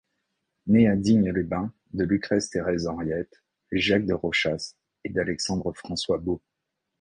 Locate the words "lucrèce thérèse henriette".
2.05-3.43